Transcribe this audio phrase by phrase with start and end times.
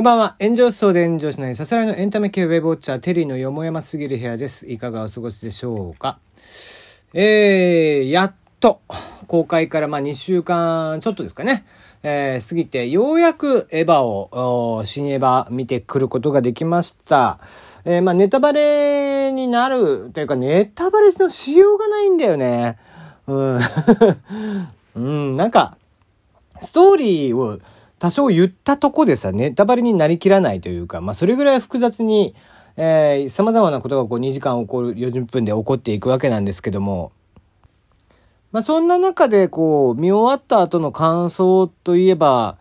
[0.00, 0.36] こんばんは。
[0.40, 4.66] 炎上層で炎上しないさすらいのエンタメ系ウェブウォッチャー、テリーのよもやますぎる部屋です。
[4.66, 6.18] いかがお過ごしでしょうか？
[7.12, 8.80] えー、やっと、
[9.26, 11.66] 公開からまあ2週間ちょっとですかね。
[12.02, 17.38] えー、過ぎて、ようやくエヴァを、新エヴァ見てくることができました。
[17.84, 22.78] えー、まあネタバレになる、というかネタバレのしようがないんだよね。
[23.26, 23.60] うん。
[24.96, 25.76] うん、なんか、
[26.58, 27.58] ストーリーを、
[28.00, 32.34] 多少言ったとこでさ、ネタバレになりきらないというか、まあそれぐらい複雑に、
[32.78, 37.12] えー、様々なことがこう2時間起こる、40分で起こっていくわけなんですけども、
[38.52, 42.56] まあそんな中でこう、見終わった後の感想といえば、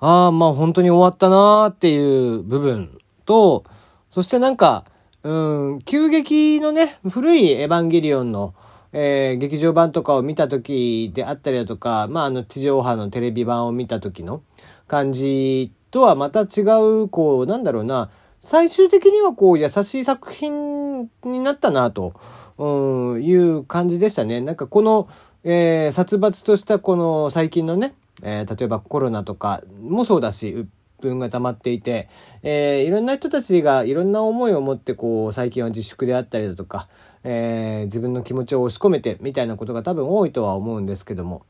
[0.00, 3.64] ああ、まあ本当に終わったなーっていう部分と、
[4.10, 4.84] そしてなんか、
[5.22, 8.52] うん、急激のね、古いエヴァンゲリオンの、
[8.96, 14.40] えー、劇場版とかを見た時であったりだとか、まあ、あの、地上波のテレビ版を見た時の
[14.86, 16.62] 感じとはまた違
[17.02, 22.14] う、こう、なんだろうな、最終的にはこう、優しい作品になったな、と、
[22.56, 24.40] うん、いう感じでしたね。
[24.40, 25.08] なんかこの、
[25.42, 30.68] えー、殺伐としたこの最近のね、えー、例えばコロナとかもそうだし、
[31.08, 32.08] 分が溜まっていて、
[32.42, 36.88] えー、いろんな人たちがいろんな思いを持ってこう最近は自粛であったりだとか、
[37.22, 41.42] えー、自分の気持ちを押し込めてみたいなことが多分多いとは思うんですけども。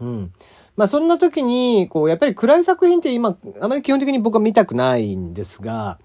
[0.00, 0.32] うん。
[0.76, 5.98] まあそんな時に、こう、やっぱり暗い作品って今、あまり基本的に僕は見たくないんですが、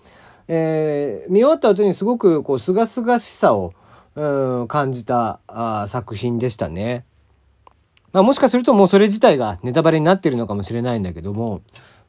[0.47, 3.73] えー、見終わった後にすごくこう、すがすがしさを、
[4.15, 7.05] うん、感じたあ作品でしたね。
[8.11, 11.61] まあもしかするともうそれ自体がネタバレになってるのかもしれないんだけども、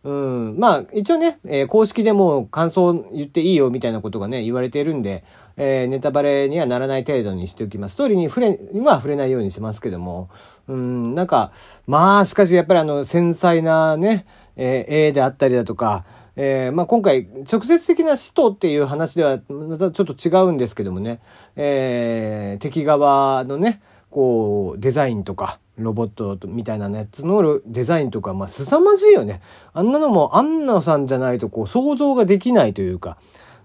[0.02, 0.58] うん。
[0.58, 5.24] まあ、一応ね、えー、公式でも感想言っていいよみたいなことがね、言われてるんで、
[5.56, 7.94] えー、ネタバレにはならない程度にしておきます。
[7.94, 10.30] ストーリーに触れ、には触れないようにしますけども、
[10.68, 11.52] うん、なんか、
[11.86, 14.24] まあ、しかしやっぱりあの、繊細なね、
[14.56, 16.04] えー、絵であったりだとか、
[16.36, 21.20] えー、まあ今回、直接的な使徒っていう話では、またちょっと違うんですけどもね、
[21.56, 29.40] えー、敵側のね、こう、デザインとか、ロボットみたいなやつのデザインとか、まあ、凄まじいよね。
[29.72, 33.18] あんなのも、アンナさんじゃないと、こう、想像ができないというか、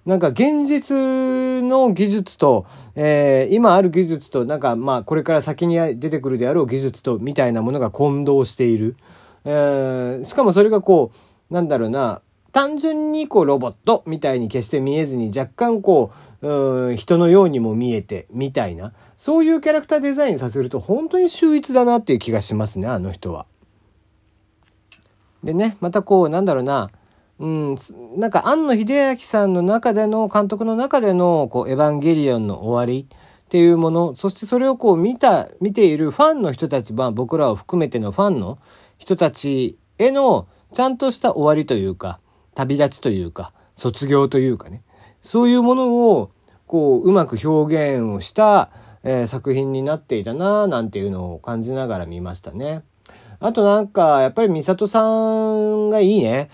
[0.06, 0.96] なんか現実
[1.68, 8.96] の技術と、えー、今ある技術と、なんかまあこれから先に出てくるであろう技術と、みたいなものが混同している。
[9.46, 11.12] えー、しかもそれがこ
[11.50, 12.22] う、なんだろうな、
[12.56, 23.46] 単純にこうロボットみたいに決して見えずに若干こう、うん、人のようにも見えてみたいな、そういうキャラクターデザインさせると本当に秀逸だなっていう気がしますね、あの人は。
[25.44, 26.92] でね、またこう、なんだろうな、
[27.40, 27.78] うん、
[28.16, 38.60] なんか庵野秀明さんの中での、監督の中での、こう、エヴァンゲリオンの終わりっていうもの、そしてそれをこう見た、見ているファンの人たち、まあ僕らを含めてのファンの
[38.98, 42.22] 人たちへの、ちゃんとした終わりというか、
[42.56, 44.84] 旅立ちというか、卒業というかね、
[45.22, 46.32] そういうものを、
[46.66, 48.72] こう、うまく表現をした、
[49.04, 52.84] えー、作品になっていたななんていうのを感じながら見ましたね。
[53.40, 56.50] あとなんか、やっぱり美里さんがいいね。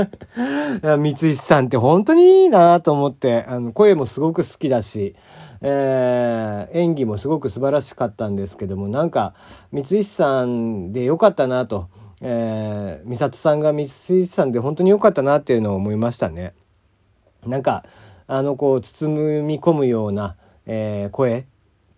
[0.82, 5.14] 三石さんって本当にいいなと思って、あの、声もすごく好きだし、
[5.60, 9.34] えー、演技もすごく素晴らしかったんですけども、なんか、
[9.72, 11.88] 三石さんでよかったなと。
[12.26, 16.54] えー、美里さんが三石さんで本当に良かったなっていうのを思いましたね。
[17.46, 17.84] なんか、
[18.26, 21.44] あの、こう、包み込むような、えー、声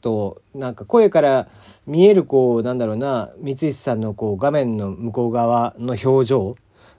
[0.00, 1.47] と、なんか声から
[1.87, 6.56] 見える、こう、なんだろうな、三石さんのこう、画面の向こう側の表情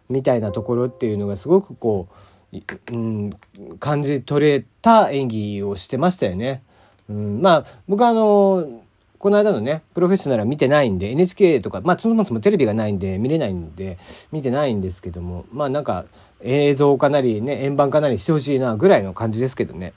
[0.08, 2.08] みたいなところっていうのがすごくこ
[2.54, 2.62] う、
[2.94, 3.32] うん、
[3.80, 6.64] 感じ取れた演技をしてましたよね。
[7.10, 8.84] うん、まあ、僕はあの、
[9.20, 13.98] この間のね、プロフェッショナルは見てないんで、NHK とか、まあ、そもそもテレビがないんで、見れないんで、
[14.32, 16.06] 見てないんですけども、まあなんか、
[16.42, 19.94] 映像かなりね、円盤かなりしてほしいな、ぐらいの感じですけどね。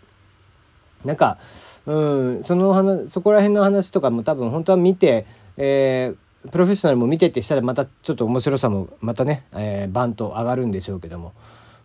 [1.04, 1.38] なんか、
[1.86, 1.94] う
[2.40, 11.32] ん、その話、そこら辺の話とかも多分本当は見て、えー、プロフェッショナルも見てってしたらまたちょっと面白さもまたね、えー、バンと上がるんでしょうけども。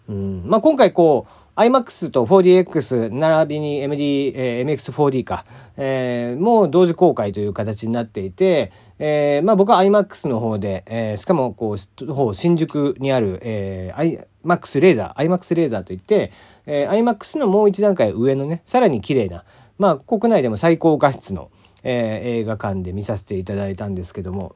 [0.07, 5.45] うん、まあ今回こう、iMAX と 4DX 並びに MD、えー、MX4D か、
[5.77, 16.33] えー、もう同時公開という形になっていて、えー、まあ僕は iMAX の方で、えー、しかもこう、新宿にある、えー、iMAX レーザー、iMAX レーザーといって、
[16.65, 19.45] えー、iMAX のもう一段階上のね、さらに綺麗な、
[19.77, 21.51] まあ国内でも最高画質の、
[21.83, 24.55] えー、映画館で見させていただいたんですけども、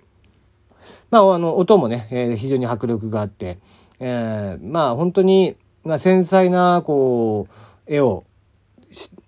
[1.11, 3.57] まああの、音もね、えー、非常に迫力があって、
[3.99, 8.23] えー、まあ本当に、まあ、繊細なこう絵を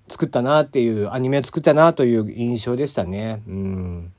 [0.08, 3.42] 作ったなっていうアニメを作ったなという印象でしたね。
[3.48, 4.14] うん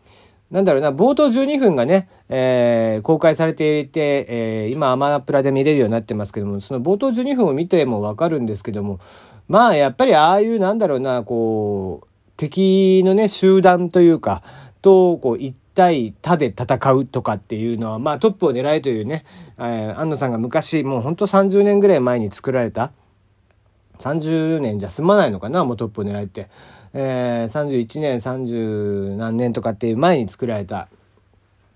[0.53, 9.01] なんだろうな、冒頭12分がね、えー、公開されていて、えー、今アマプラで見れるようになってますけども、その冒頭12分を見てもわかるんですけども、
[9.49, 12.07] まあやっぱりああいうなんだろうな、こう、
[12.37, 14.43] 敵のね、集団というか、
[14.83, 19.25] と、こう、一対他で戦うとかっていうのは、まあトップを狙いというね、
[19.59, 22.93] えー、安野さんが昔、もうほんと30年ぐらい前に作られた、
[23.99, 26.49] 30年じゃ済まないのかな、もうトップを狙いって。
[26.95, 30.89] えー、31年、30何年とかっていう前に作られた、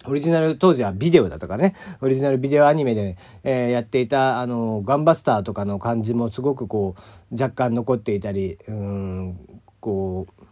[0.08, 10.44] オリジナル、当時はビデオだったからね、オリジナルビデオアニメで、えー、やっていた、あの、ガンバスターとかの感じもすごくこう、若干残っていたり、うん、こう、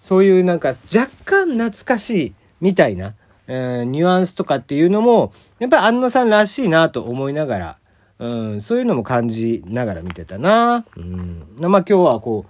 [0.00, 3.14] そういうなんか若干懐かしいみたいな、
[3.46, 7.78] えー、ニュアンスとかっていうのも、やっぱり安野さんらしいなと思いながら、
[8.18, 10.84] うん、そういうのも感じながら見てたな。
[10.96, 11.46] うん。
[11.58, 12.46] まあ今日はこ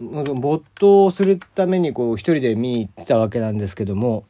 [0.00, 4.24] う、没頭するためにこう一人で見に行ってたわけなんですけども、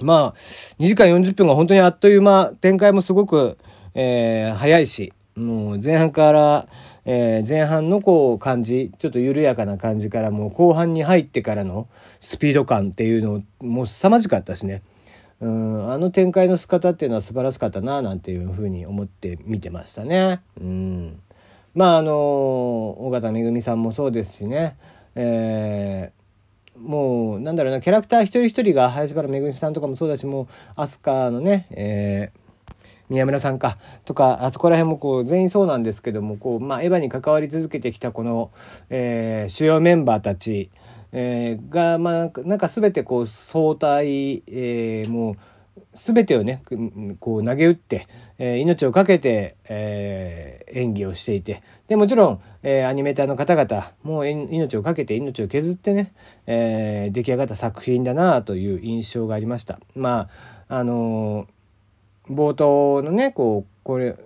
[0.00, 0.34] まあ、
[0.78, 3.58] 2時間40分が本当にあっという間、展開もすごく、
[3.94, 6.68] えー、早いし、もう前半から、
[7.06, 11.86] えー、前半のこう感じ、ちょっと緩やかな感じからもう後半に入ってからの
[12.20, 14.82] スピード感っていうのもう凄まじかったしね。
[15.40, 20.40] うん、あの展開の仕方っていうのは素晴らしかったななんていうふうに思って見てましたね。
[20.58, 21.20] うん。
[21.74, 24.76] まああの、尾形めぐみさんもそうですしね。
[25.16, 30.46] えー、もうなんだろうなキャラクター一人一人が林原めぐみさんとかもそうだしもう
[30.76, 32.43] 飛鳥のね、えー
[33.08, 38.50] 宮村さんかとかあそこら辺もこう全員そうなんですけどもこう、まあ、エヴァに関わり続けてきたこの、
[38.90, 40.70] えー、主要メンバーたち、
[41.12, 45.36] えー、が、まあ、なんか全てこう相対、えー、もう
[45.92, 46.62] 全てをね
[47.20, 48.06] こう投げ打って、
[48.38, 56.12] えー、命を懸けて、えー、演技をしていてでもちろん、えー、アニメーターの方々も命を懸けて命を削ってね、
[56.46, 59.78] えー、出来上がった作品だなという印象がありました。
[59.94, 60.28] ま
[60.68, 61.46] ああの
[62.30, 64.16] 冒頭のねこうこれ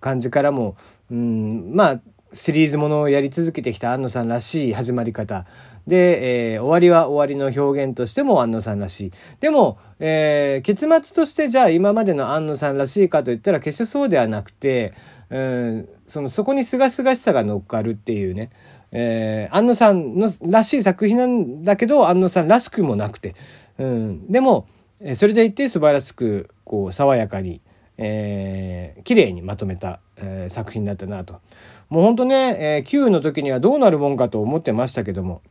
[0.00, 0.76] 感じからも、
[1.10, 2.00] うん、まあ
[2.34, 5.46] シリーズものをやり続けてきた安野さんらしい始まり方。
[5.86, 9.12] で、えー、終わりは終わりの表現としても安野さんらしい。
[9.38, 14.94] でも、えー、結末としてじゃあ今までの安野さんらしいかといったら決してそうではなくて、
[15.30, 18.50] うん、そのそこに清々しさが乗っかるっていうね。
[18.90, 23.34] えー、安野さんのらしい作品なんだけど安野さんらしくもなくて、
[23.78, 24.68] うん、でも
[25.14, 27.60] それでいて素晴らしくこう爽やかに、
[27.98, 31.40] えー、綺麗にまとめた、えー、作品だったなと。
[31.88, 35.42] もうほんとね、えー、9の時にはどうなるもんかと思ってましたけども、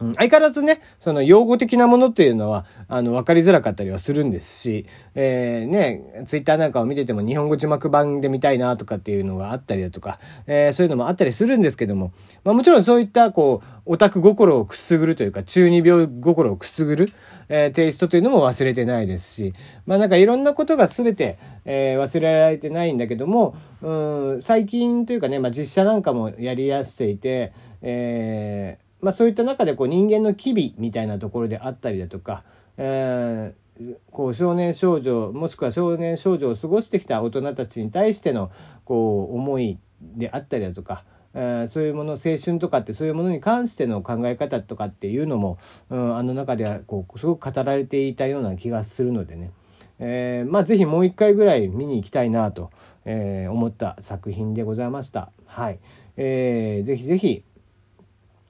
[0.00, 12.12] 相変わらずね、その用語的なものっていうのは、あの、わかりづらかったりはするんですし、えー、ね、ツイッターなんかを見てても日本語字幕版で見たいなとかっていうのがあったりだとか、えー、そういうのもあったりするんですけども、
[12.44, 17.12] まあもちろんそういった、こう、オタク心をくすぐるというか、中二病心をくすぐる、
[17.50, 19.52] えー、テイストというのも忘れてないですし、
[19.84, 27.52] まあなんかいろんなことが全て、えー、忘れられてないんだけども、うん、最近というかね、まあ実写なんかもやりやしていて、
[27.82, 32.44] えー、まあそういった中でこう人間の機微みたいなところであったりだとか、
[32.76, 38.50] えー、こう少年少女もしくは少年少女を過ごしてきた大人たちに対しての
[38.84, 41.04] こう思いであったりだとか、
[41.34, 45.58] えー、そういうもの青春とかってそういうものに関しての考え方とかっていうのも、
[45.88, 49.50] うん、あの中ではこうすごく語られていたような気がするのでね、
[49.98, 52.70] えー、まあ是非もう一回ぐらい見に行きたいなと、
[53.04, 55.30] えー、思った作品でございました。
[55.46, 55.78] はい、
[56.16, 57.44] えー、ぜひぜひ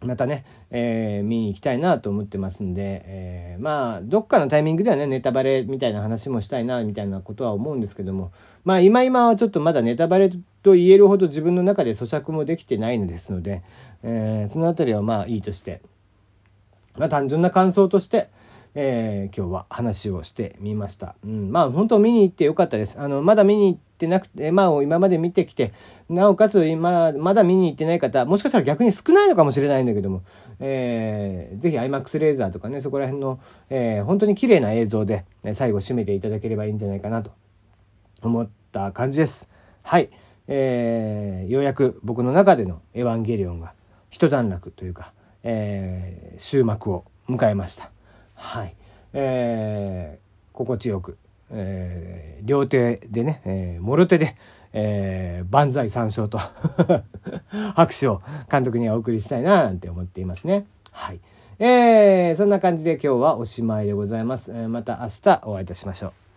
[0.02, 8.32] またね、えー、見に行きたいなと思ってますんで、えー、まあ、どっかのタイミングではね、ネタバレみたいな話もしたいな、みたいなことは思うんですけども、
[8.64, 10.30] まあ、今今はちょっとまだネタバレ
[10.62, 13.62] と言えるほど自分の中で咀嚼もできてないのですので、
[14.02, 15.82] えー、そのあたりはまあいいとして、
[16.96, 18.30] まあ、単純な感想として、
[18.74, 21.16] え、今日は話をしてみました。
[21.24, 23.00] うん、まあ本当見に行ってよかったです。
[23.00, 25.72] あの、まだ見に行ってなくて、まあ今まで見てきて、
[26.08, 30.22] なおかつ今、まだ見に行ってない方、もしかしたら逆に少ないのかもしれないんだけども、
[30.58, 33.40] えー、ぜひ IMAX レーザーとかね、そこら辺の、
[33.70, 37.32] えー、本当に綺麗な映像で、ね、最後締めていただければいいんじゃないかなと
[38.22, 39.48] 思った感じです。
[39.82, 40.10] はい。
[40.48, 43.72] えー、ようやく僕の中でのエヴァンゲリオンが
[44.10, 47.90] 一段落というか、えー、終幕を迎えました。
[48.34, 48.74] はい。
[49.12, 51.18] えー、心地よく、
[51.52, 54.36] えー、両手でね、えー、もろ手で、
[54.72, 56.38] えー、万歳三唱と
[57.74, 60.66] 拍手を監督にはお送りしたいななんて思っていますね。
[60.92, 61.20] はい。
[61.58, 64.50] えー、そんな感じで今日はおしまいでございます。
[64.52, 66.29] えー、また明日お会いいたしましょう。